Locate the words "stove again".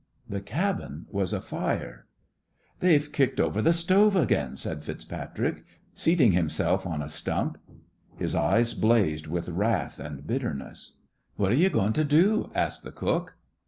3.75-4.55